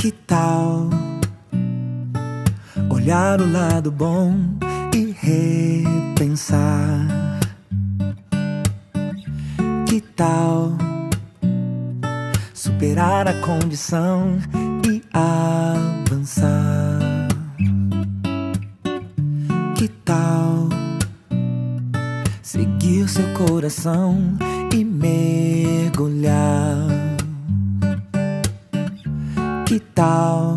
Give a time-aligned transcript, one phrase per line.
[0.00, 0.88] Que tal
[2.88, 4.34] olhar o lado bom
[4.94, 6.58] e repensar?
[9.86, 10.72] Que tal
[12.54, 14.38] superar a condição
[14.90, 16.48] e avançar?
[19.76, 20.70] Que tal
[22.40, 24.34] seguir seu coração
[24.72, 26.40] e mergulhar?
[29.70, 30.56] Que tal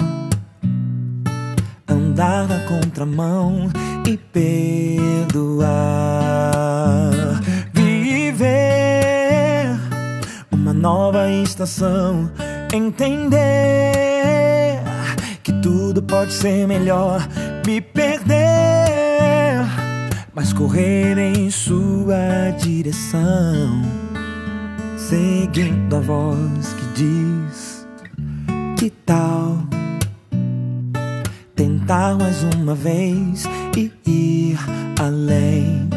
[1.87, 3.69] andar na contramão
[4.07, 5.69] e perdoar?
[7.71, 8.57] Viver
[10.51, 12.31] uma nova estação,
[12.73, 13.43] entender
[15.43, 17.21] que tudo pode ser melhor,
[17.67, 18.39] me perder,
[20.33, 23.79] mas correr em sua direção,
[24.97, 27.62] seguindo a voz que diz
[28.83, 29.59] que tal
[31.55, 33.45] tentar mais uma vez
[33.77, 34.59] e ir
[35.01, 35.89] além?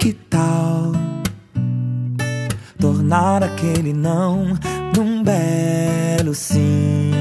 [0.00, 0.92] Que tal
[2.80, 4.56] tornar aquele não
[4.96, 7.12] num belo sim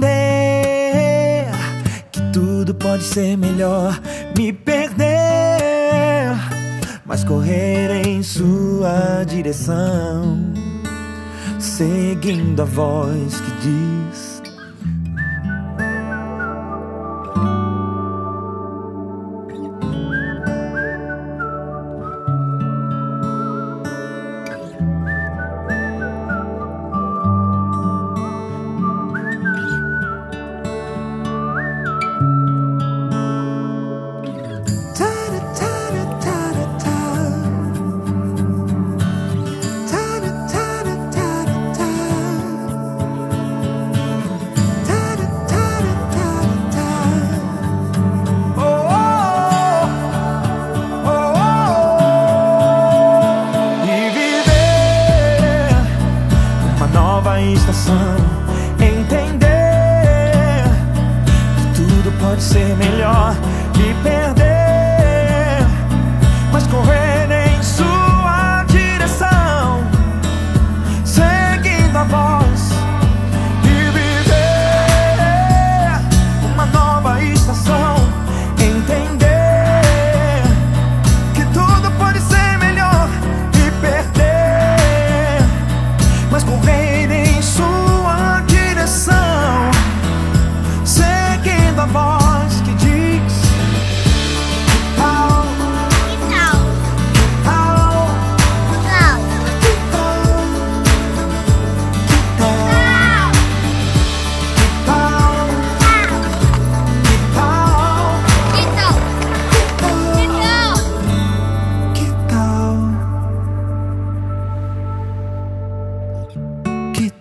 [2.10, 3.96] que tudo pode ser melhor,
[4.36, 4.83] me perder
[7.06, 10.38] mas correr em sua direção,
[11.58, 14.33] seguindo a voz que diz.
[57.40, 58.16] Estação,
[58.80, 59.42] entender
[61.56, 63.34] que tudo pode ser melhor,
[63.76, 64.23] me perder,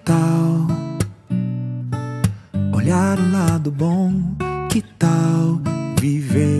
[0.03, 0.68] tal
[2.74, 4.36] olhar o lado bom?
[4.69, 5.62] Que tal
[6.00, 6.53] viver?